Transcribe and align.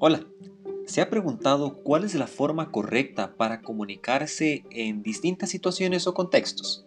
Hola, 0.00 0.24
¿se 0.86 1.00
ha 1.00 1.10
preguntado 1.10 1.82
cuál 1.82 2.04
es 2.04 2.14
la 2.14 2.28
forma 2.28 2.70
correcta 2.70 3.34
para 3.36 3.62
comunicarse 3.62 4.62
en 4.70 5.02
distintas 5.02 5.50
situaciones 5.50 6.06
o 6.06 6.14
contextos? 6.14 6.84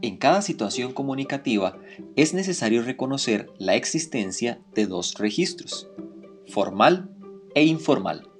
En 0.00 0.16
cada 0.16 0.40
situación 0.40 0.94
comunicativa 0.94 1.76
es 2.16 2.32
necesario 2.32 2.82
reconocer 2.82 3.52
la 3.58 3.74
existencia 3.74 4.62
de 4.74 4.86
dos 4.86 5.16
registros, 5.18 5.90
formal 6.46 7.10
e 7.54 7.64
informal. 7.64 8.30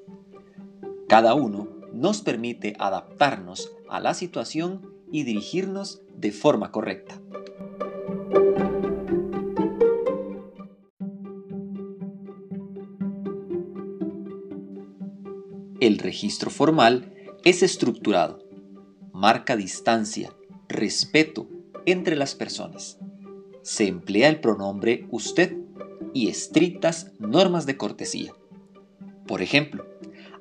Cada 1.07 1.35
uno 1.35 1.69
nos 1.93 2.23
permite 2.23 2.73
adaptarnos 2.79 3.73
a 3.91 4.01
la 4.01 4.15
situación 4.15 4.95
y 5.15 5.23
dirigirnos 5.23 6.03
de 6.17 6.33
forma 6.33 6.73
correcta. 6.73 7.23
El 15.79 15.99
registro 15.99 16.51
formal 16.51 17.15
es 17.45 17.63
estructurado, 17.63 18.41
marca 19.13 19.55
distancia, 19.55 20.35
respeto 20.69 21.49
entre 21.87 22.17
las 22.17 22.35
personas. 22.35 22.99
Se 23.63 23.87
emplea 23.87 24.29
el 24.29 24.41
pronombre 24.41 25.07
usted 25.13 25.57
y 26.13 26.27
estrictas 26.27 27.13
normas 27.21 27.67
de 27.67 27.77
cortesía. 27.77 28.35
Por 29.29 29.43
ejemplo, 29.43 29.87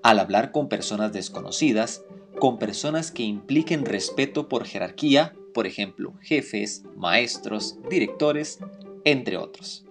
al 0.01 0.17
hablar 0.17 0.51
con 0.51 0.67
personas 0.67 1.13
desconocidas, 1.13 2.03
con 2.43 2.59
personas 2.59 3.09
que 3.09 3.23
impliquen 3.23 3.85
respeto 3.85 4.49
por 4.49 4.65
jerarquía, 4.65 5.33
por 5.53 5.65
ejemplo, 5.65 6.13
jefes, 6.19 6.83
maestros, 6.97 7.77
directores, 7.89 8.59
entre 9.05 9.37
otros. 9.37 9.85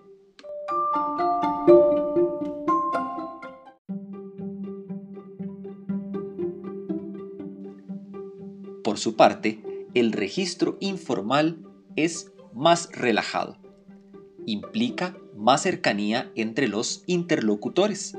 Por 8.84 8.98
su 8.98 9.16
parte, 9.16 9.62
el 9.94 10.12
registro 10.12 10.76
informal 10.80 11.56
es 11.96 12.32
más 12.52 12.90
relajado. 12.92 13.56
Implica 14.44 15.16
más 15.34 15.62
cercanía 15.62 16.30
entre 16.34 16.68
los 16.68 17.02
interlocutores. 17.06 18.14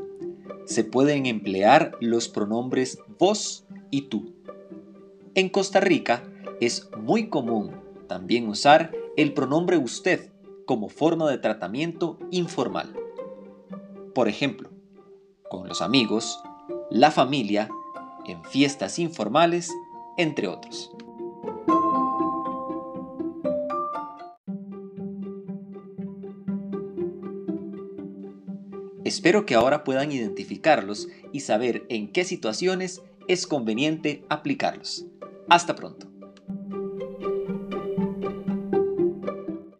Se 0.65 0.83
pueden 0.83 1.27
emplear 1.27 1.95
los 2.01 2.29
pronombres 2.29 2.97
vos 3.19 3.67
y 3.93 4.01
tú. 4.01 4.33
En 5.35 5.49
Costa 5.49 5.79
Rica 5.79 6.23
es 6.59 6.89
muy 6.97 7.29
común 7.29 7.75
también 8.07 8.47
usar 8.47 8.91
el 9.17 9.33
pronombre 9.33 9.77
usted 9.77 10.31
como 10.65 10.89
forma 10.89 11.29
de 11.29 11.37
tratamiento 11.37 12.17
informal. 12.31 12.95
Por 14.15 14.27
ejemplo, 14.27 14.71
con 15.47 15.67
los 15.67 15.83
amigos, 15.83 16.41
la 16.89 17.11
familia, 17.11 17.69
en 18.25 18.43
fiestas 18.43 18.97
informales, 18.97 19.69
entre 20.17 20.47
otros. 20.47 20.91
Espero 29.03 29.45
que 29.45 29.53
ahora 29.53 29.83
puedan 29.83 30.11
identificarlos 30.11 31.09
y 31.31 31.41
saber 31.41 31.85
en 31.89 32.11
qué 32.11 32.23
situaciones 32.23 33.03
es 33.27 33.47
conveniente 33.47 34.23
aplicarlos. 34.29 35.05
Hasta 35.49 35.75
pronto. 35.75 36.12